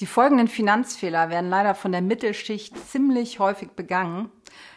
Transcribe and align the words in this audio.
Die 0.00 0.06
folgenden 0.06 0.48
Finanzfehler 0.48 1.28
werden 1.28 1.50
leider 1.50 1.74
von 1.74 1.92
der 1.92 2.00
Mittelschicht 2.00 2.74
ziemlich 2.88 3.38
häufig 3.38 3.72
begangen. 3.72 4.30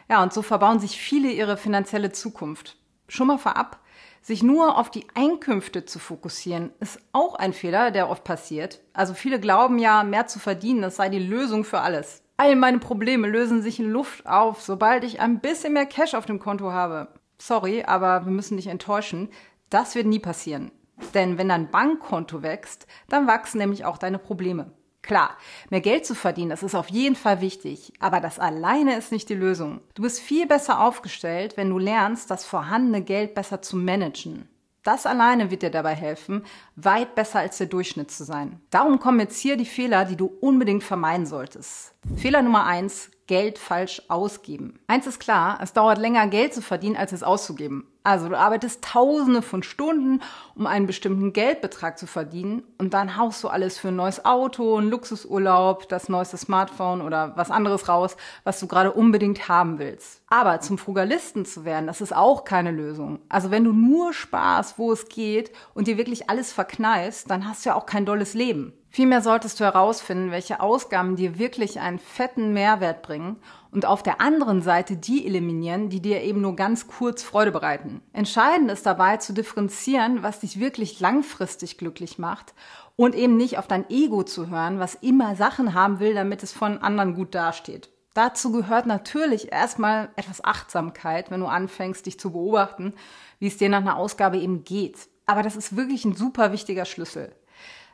Ja, 0.10 0.22
und 0.22 0.34
so 0.34 0.42
verbauen 0.42 0.80
sich 0.80 1.00
viele 1.00 1.32
ihre 1.32 1.56
finanzielle 1.56 2.12
Zukunft. 2.12 2.76
Schon 3.08 3.28
mal 3.28 3.38
vorab, 3.38 3.80
sich 4.22 4.44
nur 4.44 4.78
auf 4.78 4.92
die 4.92 5.08
Einkünfte 5.14 5.86
zu 5.86 6.00
fokussieren, 6.00 6.72
ist 6.82 7.00
auch 7.14 7.36
ein 7.36 7.54
Fehler, 7.54 7.92
der 7.92 8.10
oft 8.10 8.26
passiert. 8.26 8.82
Also 8.92 9.14
viele 9.14 9.40
glauben 9.40 9.80
ja, 9.80 10.04
mehr 10.04 10.28
zu 10.28 10.40
verdienen, 10.40 10.82
das 10.82 10.98
sei 10.98 11.08
die 11.08 11.20
Lösung 11.20 11.64
für 11.64 11.80
alles. 11.80 12.22
All 12.36 12.58
meine 12.58 12.80
Probleme 12.80 13.28
lösen 13.28 13.62
sich 13.62 13.80
in 13.80 13.90
Luft 13.90 14.28
auf, 14.28 14.62
sobald 14.62 15.06
ich 15.06 15.22
ein 15.22 15.40
bisschen 15.40 15.72
mehr 15.72 15.86
Cash 15.86 16.16
auf 16.16 16.26
dem 16.26 16.40
Konto 16.40 16.72
habe. 16.74 17.08
Sorry, 17.38 17.84
aber 17.84 18.26
wir 18.26 18.32
müssen 18.32 18.58
dich 18.58 18.68
enttäuschen. 18.68 19.30
Das 19.70 19.96
wird 19.96 20.08
nie 20.08 20.20
passieren. 20.20 20.72
Denn 21.14 21.38
wenn 21.38 21.50
dein 21.50 21.72
Bankkonto 21.72 22.42
wächst, 22.42 22.88
dann 23.08 23.28
wachsen 23.28 23.60
nämlich 23.60 23.86
auch 23.86 23.98
deine 23.98 24.20
Probleme. 24.20 24.74
Klar, 25.04 25.38
mehr 25.70 25.82
Geld 25.82 26.06
zu 26.06 26.16
verdienen, 26.16 26.50
das 26.50 26.64
ist 26.64 26.76
auf 26.76 26.90
jeden 26.90 27.18
Fall 27.18 27.42
wichtig, 27.42 27.92
aber 28.00 28.22
das 28.22 28.40
alleine 28.40 28.98
ist 28.98 29.12
nicht 29.12 29.28
die 29.28 29.36
Lösung. 29.36 29.82
Du 29.96 30.02
bist 30.02 30.22
viel 30.22 30.48
besser 30.48 30.80
aufgestellt, 30.80 31.58
wenn 31.58 31.70
du 31.70 31.78
lernst, 31.78 32.32
das 32.32 32.46
vorhandene 32.46 33.02
Geld 33.02 33.36
besser 33.36 33.62
zu 33.62 33.76
managen. 33.76 34.48
Das 34.82 35.06
alleine 35.06 35.52
wird 35.52 35.62
dir 35.62 35.72
dabei 35.72 35.94
helfen, 35.94 36.46
weit 36.78 37.16
besser 37.16 37.40
als 37.40 37.58
der 37.58 37.68
Durchschnitt 37.68 38.12
zu 38.12 38.24
sein. 38.24 38.62
Darum 38.70 39.00
kommen 39.00 39.20
jetzt 39.20 39.40
hier 39.40 39.58
die 39.58 39.66
Fehler, 39.66 40.06
die 40.06 40.16
du 40.16 40.26
unbedingt 40.40 40.84
vermeiden 40.84 41.26
solltest. 41.26 41.93
Fehler 42.18 42.42
Nummer 42.42 42.66
eins, 42.66 43.10
Geld 43.28 43.58
falsch 43.58 44.02
ausgeben. 44.10 44.80
Eins 44.88 45.08
ist 45.08 45.20
klar, 45.20 45.60
es 45.62 45.72
dauert 45.72 45.98
länger 45.98 46.28
Geld 46.28 46.54
zu 46.54 46.62
verdienen, 46.62 46.98
als 46.98 47.14
es 47.14 47.24
auszugeben. 47.24 47.88
Also 48.04 48.28
du 48.28 48.38
arbeitest 48.38 48.84
tausende 48.84 49.42
von 49.42 49.64
Stunden, 49.64 50.22
um 50.56 50.68
einen 50.68 50.88
bestimmten 50.88 51.32
Geldbetrag 51.32 51.98
zu 51.98 52.06
verdienen 52.06 52.64
und 52.78 52.94
dann 52.94 53.16
haust 53.16 53.42
du 53.42 53.48
alles 53.48 53.78
für 53.78 53.88
ein 53.88 53.96
neues 53.96 54.26
Auto, 54.26 54.76
einen 54.76 54.90
Luxusurlaub, 54.90 55.88
das 55.88 56.10
neueste 56.10 56.36
Smartphone 56.36 57.02
oder 57.02 57.32
was 57.38 57.50
anderes 57.50 57.88
raus, 57.88 58.18
was 58.44 58.60
du 58.60 58.68
gerade 58.68 58.92
unbedingt 58.92 59.48
haben 59.48 59.80
willst. 59.80 60.22
Aber 60.28 60.60
zum 60.60 60.78
Frugalisten 60.78 61.46
zu 61.46 61.64
werden, 61.64 61.88
das 61.88 62.02
ist 62.02 62.14
auch 62.14 62.44
keine 62.44 62.72
Lösung. 62.72 63.20
Also 63.30 63.52
wenn 63.52 63.64
du 63.64 63.72
nur 63.72 64.12
sparst, 64.12 64.78
wo 64.78 64.92
es 64.92 65.08
geht 65.08 65.54
und 65.74 65.88
dir 65.88 65.98
wirklich 65.98 66.30
alles 66.30 66.52
verkneifst, 66.52 67.30
dann 67.30 67.48
hast 67.48 67.64
du 67.64 67.70
ja 67.70 67.76
auch 67.76 67.86
kein 67.86 68.06
dolles 68.06 68.34
Leben. 68.34 68.74
Vielmehr 68.96 69.24
solltest 69.24 69.60
du 69.60 69.64
herausfinden, 69.64 70.30
welche 70.30 70.60
Ausgaben 70.60 71.16
dir 71.16 71.40
wirklich 71.40 71.80
einen 71.80 71.98
fetten 71.98 72.54
Mehrwert 72.54 73.02
bringen 73.02 73.38
und 73.72 73.88
auf 73.88 74.04
der 74.04 74.22
anderen 74.22 74.62
Seite 74.62 74.98
die 74.98 75.26
eliminieren, 75.26 75.90
die 75.90 76.00
dir 76.00 76.22
eben 76.22 76.42
nur 76.42 76.56
ganz 76.56 76.86
kurz 76.86 77.24
Freude 77.24 77.52
bereiten. 77.52 78.04
Entscheidend 78.14 78.70
ist 78.70 78.86
dabei 78.86 79.18
zu 79.18 79.34
differenzieren, 79.34 80.22
was 80.22 80.42
dich 80.42 80.60
wirklich 80.60 81.00
langfristig 81.00 81.80
glücklich 81.80 82.20
macht 82.20 82.54
und 82.96 83.16
eben 83.16 83.36
nicht 83.36 83.58
auf 83.58 83.68
dein 83.68 83.90
Ego 83.90 84.22
zu 84.22 84.52
hören, 84.52 84.78
was 84.78 84.94
immer 84.94 85.36
Sachen 85.36 85.74
haben 85.74 86.00
will, 86.00 86.14
damit 86.14 86.44
es 86.44 86.54
von 86.54 86.78
anderen 86.78 87.16
gut 87.16 87.34
dasteht. 87.34 87.90
Dazu 88.14 88.52
gehört 88.52 88.86
natürlich 88.86 89.52
erstmal 89.52 90.10
etwas 90.18 90.44
Achtsamkeit, 90.44 91.32
wenn 91.32 91.40
du 91.40 91.48
anfängst, 91.48 92.06
dich 92.06 92.20
zu 92.20 92.32
beobachten, 92.32 92.94
wie 93.40 93.48
es 93.48 93.58
dir 93.58 93.70
nach 93.70 93.82
einer 93.82 93.98
Ausgabe 93.98 94.38
eben 94.38 94.64
geht. 94.64 95.10
Aber 95.26 95.42
das 95.42 95.56
ist 95.56 95.76
wirklich 95.76 96.06
ein 96.06 96.16
super 96.16 96.52
wichtiger 96.52 96.86
Schlüssel. 96.86 97.34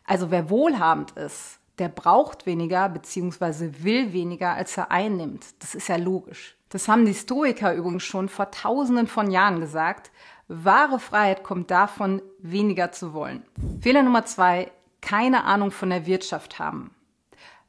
Also 0.05 0.31
wer 0.31 0.49
wohlhabend 0.49 1.11
ist, 1.11 1.59
der 1.77 1.89
braucht 1.89 2.45
weniger 2.45 2.89
bzw. 2.89 3.83
will 3.83 4.13
weniger, 4.13 4.53
als 4.53 4.77
er 4.77 4.91
einnimmt. 4.91 5.45
Das 5.59 5.75
ist 5.75 5.87
ja 5.87 5.95
logisch. 5.95 6.55
Das 6.69 6.87
haben 6.87 7.05
die 7.05 7.13
Stoiker 7.13 7.73
übrigens 7.73 8.03
schon 8.03 8.29
vor 8.29 8.51
tausenden 8.51 9.07
von 9.07 9.31
Jahren 9.31 9.59
gesagt. 9.59 10.11
Wahre 10.47 10.99
Freiheit 10.99 11.43
kommt 11.43 11.71
davon, 11.71 12.21
weniger 12.39 12.91
zu 12.91 13.13
wollen. 13.13 13.43
Fehler 13.81 14.03
Nummer 14.03 14.25
zwei, 14.25 14.71
keine 15.01 15.45
Ahnung 15.45 15.71
von 15.71 15.89
der 15.89 16.05
Wirtschaft 16.05 16.59
haben. 16.59 16.91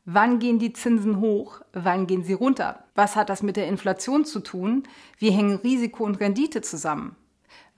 Wann 0.04 0.38
gehen 0.38 0.58
die 0.58 0.72
Zinsen 0.72 1.20
hoch? 1.20 1.60
Wann 1.72 2.06
gehen 2.06 2.24
sie 2.24 2.32
runter? 2.32 2.84
Was 2.94 3.16
hat 3.16 3.28
das 3.28 3.42
mit 3.42 3.56
der 3.56 3.68
Inflation 3.68 4.24
zu 4.24 4.40
tun? 4.40 4.82
Wie 5.18 5.30
hängen 5.30 5.56
Risiko 5.56 6.04
und 6.04 6.20
Rendite 6.20 6.62
zusammen? 6.62 7.16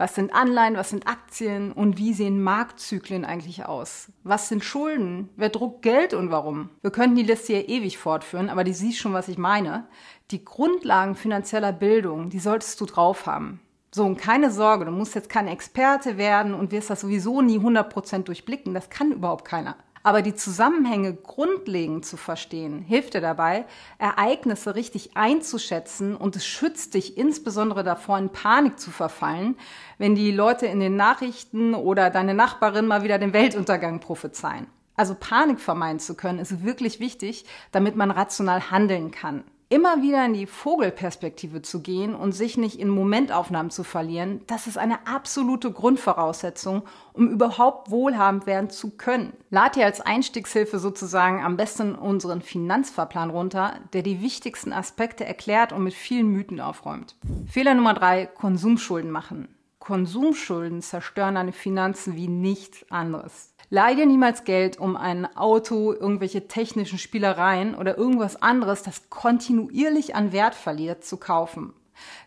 Was 0.03 0.17
sind 0.17 0.35
Anleihen, 0.35 0.75
was 0.75 0.91
sind 0.91 1.07
Aktien 1.07 1.71
und 1.71 1.97
wie 1.97 2.13
sehen 2.13 2.43
Marktzyklen 2.43 3.25
eigentlich 3.25 3.67
aus? 3.67 4.11
Was 4.25 4.49
sind 4.49 4.65
Schulden? 4.65 5.29
Wer 5.37 5.49
druckt 5.49 5.83
Geld 5.83 6.13
und 6.13 6.33
warum? 6.33 6.71
Wir 6.81 6.91
könnten 6.91 7.15
die 7.15 7.23
Liste 7.23 7.53
hier 7.53 7.69
ewig 7.69 7.99
fortführen, 7.99 8.49
aber 8.49 8.65
du 8.65 8.75
siehst 8.75 8.99
schon, 8.99 9.13
was 9.13 9.29
ich 9.29 9.39
meine. 9.39 9.87
Die 10.33 10.45
Grundlagen 10.45 11.15
finanzieller 11.15 11.73
Bildung, 11.73 12.31
die 12.31 12.41
solltest 12.41 12.81
du 12.81 12.87
drauf 12.87 13.27
haben. 13.27 13.61
So, 13.93 14.05
und 14.05 14.17
keine 14.17 14.51
Sorge, 14.51 14.87
du 14.87 14.91
musst 14.91 15.15
jetzt 15.15 15.29
kein 15.29 15.47
Experte 15.47 16.19
werden 16.19 16.53
und 16.53 16.73
wirst 16.73 16.91
das 16.91 17.03
sowieso 17.03 17.41
nie 17.41 17.61
100% 17.61 18.25
durchblicken. 18.25 18.75
Das 18.75 18.91
kann 18.91 19.13
überhaupt 19.13 19.45
keiner. 19.45 19.77
Aber 20.03 20.23
die 20.23 20.35
Zusammenhänge 20.35 21.15
grundlegend 21.15 22.05
zu 22.05 22.17
verstehen, 22.17 22.83
hilft 22.83 23.15
dir 23.15 23.21
dabei, 23.21 23.65
Ereignisse 23.99 24.75
richtig 24.75 25.17
einzuschätzen 25.17 26.17
und 26.17 26.35
es 26.35 26.45
schützt 26.45 26.95
dich 26.95 27.17
insbesondere 27.17 27.85
davor, 27.85 28.19
in 28.19 28.31
Panik 28.31 28.81
zu 28.81 28.91
verfallen, 28.91 29.57
wenn 29.99 30.15
die 30.15 30.33
Leute 30.33 30.67
in 30.67 30.81
den 30.81 30.97
Nachrichten 30.97 31.75
oder 31.75 32.11
deine 32.11 32.35
Nachbarin 32.35 32.87
mal 32.87 33.05
wieder 33.05 33.19
den 33.19 33.33
Weltuntergang 33.33 34.01
prophezeien. 34.01 34.67
Also 34.97 35.15
Panik 35.15 35.61
vermeiden 35.61 36.01
zu 36.01 36.15
können, 36.15 36.39
ist 36.39 36.65
wirklich 36.65 37.01
wichtig, 37.01 37.45
damit 37.71 37.97
man 37.97 38.11
rational 38.11 38.71
handeln 38.71 39.11
kann 39.11 39.45
immer 39.73 40.03
wieder 40.03 40.27
in 40.27 40.35
die 40.35 40.47
Vogelperspektive 40.47 41.63
zu 41.63 41.81
gehen 41.81 42.15
und 42.15 42.33
sich 42.33 42.59
nicht 42.59 42.79
in 42.79 42.91
Momentaufnahmen 42.91 43.71
zu 43.71 43.85
verlieren, 43.85 44.43
das 44.47 44.67
ist 44.67 44.77
eine 44.77 45.07
absolute 45.07 45.73
Grundvoraussetzung, 45.73 46.83
um 47.15 47.29
überhaupt 47.29 47.91
wohlhabend 47.91 48.47
werden 48.47 48.69
zu 48.69 48.91
können. 48.91 49.33
Lad 49.49 49.77
dir 49.77 49.87
als 49.87 50.03
Einstiegshilfe 50.03 50.79
sozusagen 50.79 51.43
am 51.43 51.57
besten 51.57 51.95
unseren 51.95 52.43
Finanzfahrplan 52.43 53.31
runter, 53.31 53.73
der 53.95 54.03
die 54.03 54.21
wichtigsten 54.21 54.75
Aspekte 54.75 55.25
erklärt 55.25 55.73
und 55.73 55.85
mit 55.85 55.95
vielen 55.95 56.27
Mythen 56.27 56.61
aufräumt. 56.61 57.17
Fehler 57.51 57.73
Nummer 57.73 57.95
drei, 57.95 58.27
Konsumschulden 58.27 59.11
machen. 59.11 59.49
Konsumschulden 59.79 60.83
zerstören 60.83 61.35
deine 61.35 61.53
Finanzen 61.53 62.15
wie 62.15 62.29
nichts 62.29 62.85
anderes. 62.91 63.52
Leih 63.75 63.95
dir 63.95 64.05
niemals 64.05 64.45
Geld, 64.45 64.79
um 64.79 64.99
ein 64.99 65.35
Auto, 65.35 65.95
irgendwelche 65.95 66.47
technischen 66.47 66.99
Spielereien 66.99 67.75
oder 67.75 67.97
irgendwas 67.97 68.43
anderes, 68.43 68.83
das 68.83 69.09
kontinuierlich 69.09 70.15
an 70.15 70.31
Wert 70.31 70.55
verliert, 70.55 71.07
zu 71.07 71.17
kaufen. 71.17 71.73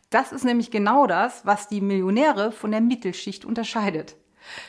Das 0.09 0.31
ist 0.31 0.43
nämlich 0.43 0.71
genau 0.71 1.05
das, 1.05 1.45
was 1.45 1.67
die 1.67 1.81
Millionäre 1.81 2.51
von 2.51 2.71
der 2.71 2.81
Mittelschicht 2.81 3.45
unterscheidet. 3.45 4.15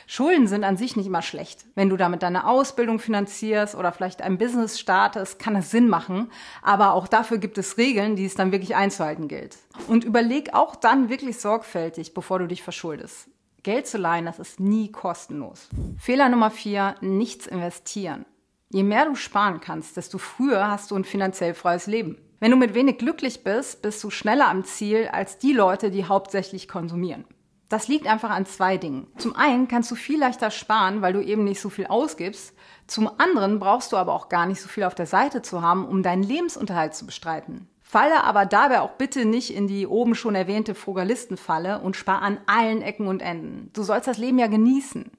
Schulden 0.05 0.45
sind 0.45 0.63
an 0.63 0.77
sich 0.77 0.95
nicht 0.95 1.07
immer 1.07 1.23
schlecht. 1.23 1.65
Wenn 1.73 1.89
du 1.89 1.97
damit 1.97 2.21
deine 2.21 2.45
Ausbildung 2.45 2.99
finanzierst 2.99 3.73
oder 3.73 3.91
vielleicht 3.91 4.21
ein 4.21 4.37
Business 4.37 4.79
startest, 4.79 5.39
kann 5.39 5.55
es 5.55 5.71
Sinn 5.71 5.89
machen. 5.89 6.29
Aber 6.61 6.93
auch 6.93 7.07
dafür 7.07 7.39
gibt 7.39 7.57
es 7.57 7.79
Regeln, 7.79 8.15
die 8.15 8.25
es 8.25 8.35
dann 8.35 8.51
wirklich 8.51 8.75
einzuhalten 8.75 9.27
gilt. 9.27 9.57
Und 9.87 10.03
überleg 10.03 10.53
auch 10.53 10.75
dann 10.75 11.09
wirklich 11.09 11.39
sorgfältig, 11.39 12.13
bevor 12.13 12.37
du 12.37 12.45
dich 12.45 12.61
verschuldest. 12.61 13.29
Geld 13.63 13.87
zu 13.87 13.97
leihen, 13.97 14.25
das 14.25 14.39
ist 14.39 14.59
nie 14.59 14.91
kostenlos. 14.91 15.69
Fehler 15.97 16.29
Nummer 16.29 16.51
vier, 16.51 16.95
nichts 17.01 17.47
investieren. 17.47 18.25
Je 18.69 18.83
mehr 18.83 19.05
du 19.05 19.15
sparen 19.15 19.61
kannst, 19.61 19.97
desto 19.97 20.17
früher 20.17 20.69
hast 20.69 20.91
du 20.91 20.95
ein 20.95 21.05
finanziell 21.05 21.53
freies 21.53 21.87
Leben. 21.87 22.17
Wenn 22.39 22.51
du 22.51 22.57
mit 22.57 22.73
wenig 22.75 22.97
glücklich 22.97 23.43
bist, 23.43 23.81
bist 23.81 24.03
du 24.03 24.09
schneller 24.09 24.47
am 24.47 24.63
Ziel 24.63 25.07
als 25.11 25.37
die 25.37 25.53
Leute, 25.53 25.89
die 25.89 26.05
hauptsächlich 26.05 26.67
konsumieren. 26.67 27.25
Das 27.69 27.87
liegt 27.87 28.07
einfach 28.07 28.29
an 28.29 28.45
zwei 28.45 28.77
Dingen. 28.77 29.07
Zum 29.17 29.35
einen 29.35 29.67
kannst 29.67 29.91
du 29.91 29.95
viel 29.95 30.19
leichter 30.19 30.51
sparen, 30.51 31.01
weil 31.01 31.13
du 31.13 31.21
eben 31.21 31.43
nicht 31.43 31.59
so 31.59 31.69
viel 31.69 31.87
ausgibst. 31.87 32.53
Zum 32.85 33.09
anderen 33.19 33.59
brauchst 33.59 33.91
du 33.91 33.97
aber 33.97 34.13
auch 34.13 34.29
gar 34.29 34.45
nicht 34.45 34.61
so 34.61 34.69
viel 34.69 34.83
auf 34.83 34.95
der 34.95 35.07
Seite 35.07 35.41
zu 35.41 35.61
haben, 35.61 35.85
um 35.85 36.03
deinen 36.03 36.23
Lebensunterhalt 36.23 36.95
zu 36.95 37.05
bestreiten. 37.05 37.67
Falle 37.89 38.25
aber 38.25 38.45
dabei 38.45 38.81
auch 38.81 38.97
bitte 38.97 39.23
nicht 39.23 39.55
in 39.55 39.65
die 39.65 39.87
oben 39.87 40.13
schon 40.13 40.35
erwähnte 40.35 40.75
Frugalistenfalle 40.75 41.79
und 41.79 41.95
spar 41.95 42.21
an 42.21 42.37
allen 42.45 42.81
Ecken 42.81 43.07
und 43.07 43.21
Enden. 43.21 43.69
Du 43.71 43.81
sollst 43.81 44.09
das 44.09 44.17
Leben 44.17 44.39
ja 44.39 44.47
genießen. 44.47 45.09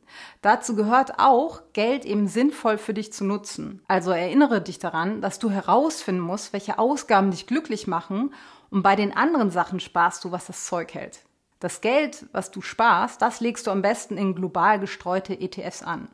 Dazu 0.42 0.76
gehört 0.76 1.18
auch, 1.18 1.62
Geld 1.72 2.04
eben 2.04 2.28
sinnvoll 2.28 2.76
für 2.76 2.92
dich 2.92 3.10
zu 3.10 3.24
nutzen. 3.24 3.80
Also 3.88 4.10
erinnere 4.10 4.60
dich 4.60 4.78
daran, 4.78 5.22
dass 5.22 5.38
du 5.38 5.48
herausfinden 5.48 6.20
musst, 6.20 6.52
welche 6.52 6.78
Ausgaben 6.78 7.30
dich 7.30 7.46
glücklich 7.46 7.86
machen 7.86 8.34
und 8.68 8.82
bei 8.82 8.96
den 8.96 9.16
anderen 9.16 9.50
Sachen 9.50 9.80
sparst 9.80 10.22
du, 10.26 10.30
was 10.30 10.44
das 10.44 10.66
Zeug 10.66 10.92
hält. 10.92 11.20
Das 11.60 11.80
Geld, 11.80 12.26
was 12.32 12.50
du 12.50 12.60
sparst, 12.60 13.22
das 13.22 13.40
legst 13.40 13.66
du 13.66 13.70
am 13.70 13.80
besten 13.80 14.18
in 14.18 14.34
global 14.34 14.78
gestreute 14.78 15.40
ETFs 15.40 15.82
an. 15.82 16.08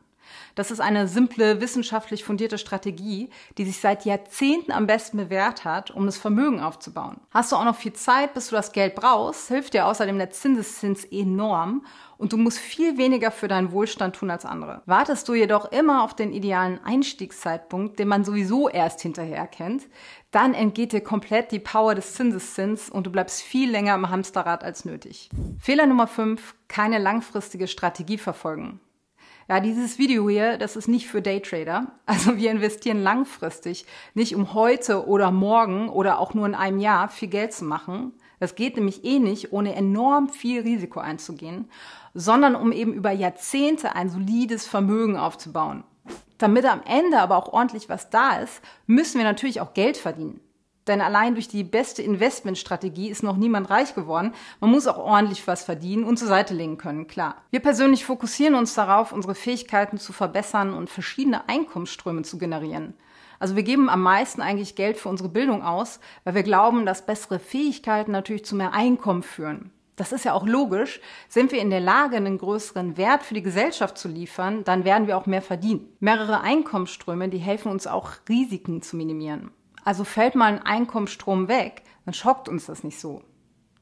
Das 0.54 0.70
ist 0.70 0.80
eine 0.80 1.08
simple, 1.08 1.60
wissenschaftlich 1.60 2.24
fundierte 2.24 2.58
Strategie, 2.58 3.30
die 3.58 3.64
sich 3.64 3.80
seit 3.80 4.04
Jahrzehnten 4.04 4.72
am 4.72 4.86
besten 4.86 5.16
bewährt 5.16 5.64
hat, 5.64 5.90
um 5.90 6.06
das 6.06 6.16
Vermögen 6.16 6.60
aufzubauen. 6.60 7.20
Hast 7.30 7.52
du 7.52 7.56
auch 7.56 7.64
noch 7.64 7.76
viel 7.76 7.92
Zeit, 7.92 8.34
bis 8.34 8.48
du 8.48 8.56
das 8.56 8.72
Geld 8.72 8.94
brauchst, 8.94 9.48
hilft 9.48 9.74
dir 9.74 9.86
außerdem 9.86 10.18
der 10.18 10.30
Zinseszins 10.30 11.04
enorm 11.04 11.84
und 12.16 12.32
du 12.32 12.36
musst 12.36 12.58
viel 12.58 12.96
weniger 12.96 13.30
für 13.30 13.48
deinen 13.48 13.72
Wohlstand 13.72 14.16
tun 14.16 14.30
als 14.30 14.44
andere. 14.44 14.82
Wartest 14.86 15.28
du 15.28 15.34
jedoch 15.34 15.70
immer 15.72 16.02
auf 16.04 16.14
den 16.14 16.32
idealen 16.32 16.82
Einstiegszeitpunkt, 16.84 17.98
den 17.98 18.08
man 18.08 18.24
sowieso 18.24 18.68
erst 18.68 19.00
hinterher 19.00 19.46
kennt, 19.46 19.84
dann 20.30 20.54
entgeht 20.54 20.92
dir 20.92 21.00
komplett 21.00 21.52
die 21.52 21.58
Power 21.58 21.94
des 21.94 22.14
Zinseszins 22.14 22.90
und 22.90 23.06
du 23.06 23.10
bleibst 23.10 23.42
viel 23.42 23.70
länger 23.70 23.94
im 23.94 24.10
Hamsterrad 24.10 24.64
als 24.64 24.84
nötig. 24.84 25.28
Fehler 25.58 25.86
Nummer 25.86 26.06
5, 26.06 26.54
keine 26.68 26.98
langfristige 26.98 27.68
Strategie 27.68 28.18
verfolgen. 28.18 28.80
Ja, 29.48 29.60
dieses 29.60 29.98
Video 29.98 30.28
hier, 30.28 30.56
das 30.56 30.74
ist 30.74 30.88
nicht 30.88 31.06
für 31.06 31.20
Daytrader. 31.20 31.88
Also 32.06 32.36
wir 32.36 32.50
investieren 32.50 33.02
langfristig, 33.02 33.86
nicht 34.14 34.34
um 34.34 34.54
heute 34.54 35.06
oder 35.06 35.30
morgen 35.30 35.88
oder 35.88 36.18
auch 36.18 36.34
nur 36.34 36.46
in 36.46 36.54
einem 36.54 36.78
Jahr 36.78 37.08
viel 37.08 37.28
Geld 37.28 37.52
zu 37.52 37.64
machen. 37.64 38.12
Das 38.40 38.54
geht 38.54 38.76
nämlich 38.76 39.04
eh 39.04 39.18
nicht, 39.18 39.52
ohne 39.52 39.74
enorm 39.74 40.28
viel 40.28 40.62
Risiko 40.62 41.00
einzugehen, 41.00 41.70
sondern 42.14 42.54
um 42.54 42.72
eben 42.72 42.92
über 42.92 43.10
Jahrzehnte 43.10 43.94
ein 43.94 44.10
solides 44.10 44.66
Vermögen 44.66 45.16
aufzubauen. 45.16 45.84
Damit 46.38 46.64
am 46.66 46.82
Ende 46.84 47.20
aber 47.20 47.36
auch 47.36 47.52
ordentlich 47.52 47.88
was 47.88 48.10
da 48.10 48.36
ist, 48.36 48.60
müssen 48.86 49.18
wir 49.18 49.24
natürlich 49.24 49.60
auch 49.60 49.72
Geld 49.72 49.96
verdienen. 49.96 50.40
Denn 50.86 51.00
allein 51.00 51.34
durch 51.34 51.48
die 51.48 51.64
beste 51.64 52.02
Investmentstrategie 52.02 53.08
ist 53.08 53.22
noch 53.22 53.36
niemand 53.36 53.70
reich 53.70 53.94
geworden. 53.94 54.34
Man 54.60 54.70
muss 54.70 54.86
auch 54.86 54.98
ordentlich 54.98 55.46
was 55.46 55.64
verdienen 55.64 56.04
und 56.04 56.18
zur 56.18 56.28
Seite 56.28 56.52
legen 56.52 56.76
können, 56.76 57.06
klar. 57.06 57.36
Wir 57.50 57.60
persönlich 57.60 58.04
fokussieren 58.04 58.54
uns 58.54 58.74
darauf, 58.74 59.12
unsere 59.12 59.34
Fähigkeiten 59.34 59.98
zu 59.98 60.12
verbessern 60.12 60.74
und 60.74 60.90
verschiedene 60.90 61.48
Einkommensströme 61.48 62.22
zu 62.22 62.36
generieren. 62.38 62.94
Also 63.38 63.56
wir 63.56 63.62
geben 63.62 63.88
am 63.88 64.02
meisten 64.02 64.40
eigentlich 64.40 64.74
Geld 64.74 64.96
für 64.96 65.08
unsere 65.08 65.28
Bildung 65.28 65.62
aus, 65.62 66.00
weil 66.24 66.34
wir 66.34 66.42
glauben, 66.42 66.86
dass 66.86 67.06
bessere 67.06 67.38
Fähigkeiten 67.38 68.12
natürlich 68.12 68.44
zu 68.44 68.54
mehr 68.54 68.72
Einkommen 68.72 69.22
führen. 69.22 69.70
Das 69.96 70.12
ist 70.12 70.24
ja 70.24 70.32
auch 70.32 70.46
logisch. 70.46 71.00
Sind 71.28 71.52
wir 71.52 71.60
in 71.60 71.70
der 71.70 71.80
Lage, 71.80 72.16
einen 72.16 72.38
größeren 72.38 72.96
Wert 72.96 73.22
für 73.22 73.34
die 73.34 73.42
Gesellschaft 73.42 73.96
zu 73.96 74.08
liefern, 74.08 74.64
dann 74.64 74.84
werden 74.84 75.06
wir 75.06 75.16
auch 75.16 75.26
mehr 75.26 75.42
verdienen. 75.42 75.88
Mehrere 76.00 76.40
Einkommensströme, 76.40 77.28
die 77.28 77.38
helfen 77.38 77.70
uns 77.70 77.86
auch, 77.86 78.12
Risiken 78.28 78.82
zu 78.82 78.96
minimieren. 78.96 79.50
Also 79.84 80.04
fällt 80.04 80.34
mal 80.34 80.52
ein 80.52 80.62
Einkommensstrom 80.62 81.48
weg, 81.48 81.82
dann 82.04 82.14
schockt 82.14 82.48
uns 82.48 82.66
das 82.66 82.84
nicht 82.84 82.98
so. 82.98 83.22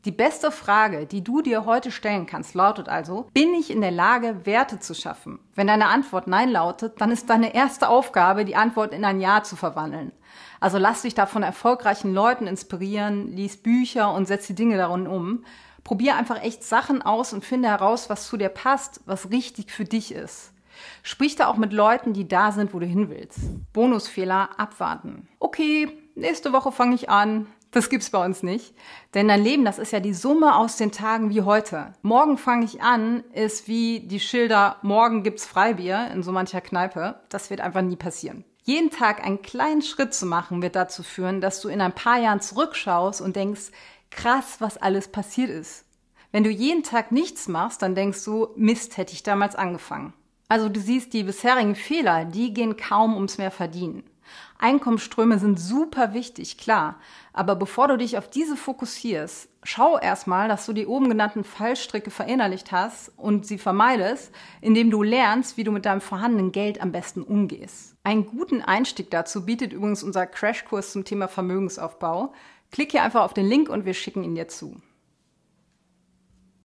Die 0.05 0.11
beste 0.11 0.51
Frage, 0.51 1.07
die 1.07 1.23
du 1.23 1.43
dir 1.43 1.65
heute 1.65 1.93
stellen 1.93 2.27
kannst, 2.27 2.55
lautet 2.55 2.89
also, 2.89 3.29
bin 3.35 3.55
ich 3.55 3.71
in 3.71 3.81
der 3.81 3.93
Lage, 3.93 4.45
Werte 4.45 4.81
zu 4.81 4.95
schaffen? 4.95 5.39
Wenn 5.55 5.69
deine 5.69 5.87
Antwort 5.87 6.27
Nein 6.27 6.51
lautet, 6.51 7.01
dann 7.01 7.13
ist 7.13 7.31
deine 7.31 7.55
erste 7.55 7.89
Aufgabe, 7.89 8.45
die 8.45 8.57
Antwort 8.57 8.93
in 8.93 9.05
ein 9.05 9.21
Ja 9.21 9.45
zu 9.45 9.55
verwandeln. 9.55 10.11
Also 10.59 10.79
lass 10.79 11.03
dich 11.03 11.15
da 11.15 11.27
von 11.27 11.45
erfolgreichen 11.45 12.13
Leuten 12.13 12.49
inspirieren, 12.49 13.29
lies 13.29 13.63
Bücher 13.63 14.13
und 14.13 14.27
setz 14.27 14.49
die 14.49 14.57
Dinge 14.57 14.77
darin 14.77 15.07
um. 15.07 15.45
Probier 15.85 16.17
einfach 16.17 16.43
echt 16.43 16.65
Sachen 16.65 17.03
aus 17.03 17.33
und 17.33 17.45
finde 17.45 17.69
heraus, 17.69 18.11
was 18.11 18.27
zu 18.27 18.37
dir 18.37 18.49
passt, 18.49 19.01
was 19.07 19.31
richtig 19.31 19.71
für 19.71 19.85
dich 19.85 20.13
ist. 20.13 20.52
Sprich 21.03 21.37
da 21.37 21.47
auch 21.47 21.57
mit 21.57 21.73
Leuten, 21.73 22.13
die 22.13 22.29
da 22.29 22.53
sind, 22.53 22.75
wo 22.75 22.79
du 22.79 22.87
hin 22.87 23.11
willst. 23.11 23.39
Bonusfehler 23.73 24.51
abwarten. 24.59 25.29
Okay, 25.39 25.89
nächste 26.15 26.53
Woche 26.53 26.73
fange 26.73 26.95
ich 26.95 27.09
an. 27.09 27.47
Das 27.73 27.89
gibt's 27.89 28.11
bei 28.11 28.23
uns 28.23 28.43
nicht. 28.43 28.75
Denn 29.15 29.29
dein 29.29 29.43
Leben, 29.43 29.65
das 29.65 29.79
ist 29.79 29.93
ja 29.93 30.01
die 30.01 30.13
Summe 30.13 30.57
aus 30.57 30.77
den 30.77 30.93
Tagen 30.93 31.31
wie 31.31 31.41
heute. 31.41 31.95
Morgen 32.03 32.37
fange 32.37 32.67
ich 32.67 32.83
an, 32.83 33.25
ist 33.33 33.67
wie 33.67 34.01
die 34.01 34.21
Schilder, 34.21 34.77
morgen 34.83 35.23
gibt's 35.23 35.47
Freibier 35.47 36.11
in 36.13 36.23
so 36.23 36.33
mancher 36.33 36.61
Kneipe. 36.61 37.21
Das 37.31 37.49
wird 37.49 37.63
einfach 37.63 37.81
nie 37.81 37.97
passieren. 37.97 38.45
Jeden 38.65 38.91
Tag 38.91 39.25
einen 39.25 39.43
kleinen 39.43 39.83
Schritt 39.83 40.15
zu 40.15 40.27
machen, 40.27 40.63
wird 40.63 40.77
dazu 40.77 41.03
führen, 41.03 41.41
dass 41.41 41.61
du 41.63 41.69
in 41.69 41.81
ein 41.81 41.95
paar 41.95 42.19
Jahren 42.21 42.41
zurückschaust 42.41 43.21
und 43.21 43.37
denkst, 43.37 43.73
krass, 44.11 44.57
was 44.61 44.77
alles 44.77 45.09
passiert 45.09 45.51
ist. 45.51 45.85
Wenn 46.31 46.45
du 46.45 46.51
jeden 46.51 46.83
Tag 46.83 47.11
nichts 47.11 47.49
machst, 47.49 47.83
dann 47.83 47.95
denkst 47.95 48.25
du, 48.25 48.49
Mist, 48.55 48.99
hätte 48.99 49.15
ich 49.15 49.23
damals 49.23 49.57
angefangen. 49.57 50.13
Also 50.53 50.69
du 50.69 50.81
siehst, 50.81 51.15
die 51.15 51.23
bisherigen 51.23 51.75
Fehler, 51.75 52.27
die 52.27 52.53
gehen 52.53 52.77
kaum 52.77 53.15
ums 53.15 53.39
mehr 53.39 53.51
verdienen. 53.51 54.03
Einkommensströme 54.59 55.39
sind 55.39 55.59
super 55.59 56.13
wichtig, 56.13 56.59
klar. 56.59 56.97
Aber 57.33 57.57
bevor 57.57 57.89
du 57.89 57.97
dich 57.97 58.19
auf 58.19 58.29
diese 58.29 58.55
fokussierst, 58.55 59.49
schau 59.63 59.99
erstmal, 59.99 60.49
dass 60.49 60.67
du 60.67 60.75
die 60.75 60.87
oben 60.87 61.09
genannten 61.09 61.43
Fallstricke 61.43 62.11
verinnerlicht 62.11 62.71
hast 62.71 63.13
und 63.17 63.47
sie 63.47 63.57
vermeidest, 63.57 64.31
indem 64.61 64.91
du 64.91 65.03
lernst, 65.03 65.57
wie 65.57 65.65
du 65.65 65.73
mit 65.73 65.87
deinem 65.87 66.03
vorhandenen 66.03 66.53
Geld 66.53 66.83
am 66.83 66.93
besten 66.93 67.23
umgehst. 67.23 67.97
Einen 68.05 68.27
guten 68.27 68.61
Einstieg 68.61 69.11
dazu 69.11 69.47
bietet 69.47 69.73
übrigens 69.73 70.03
unser 70.03 70.27
Crashkurs 70.27 70.93
zum 70.93 71.07
Thema 71.07 71.29
Vermögensaufbau. 71.29 72.35
Klick 72.71 72.91
hier 72.91 73.05
einfach 73.05 73.23
auf 73.23 73.33
den 73.33 73.47
Link 73.47 73.71
und 73.71 73.87
wir 73.87 73.95
schicken 73.95 74.23
ihn 74.23 74.35
dir 74.35 74.49
zu. 74.49 74.77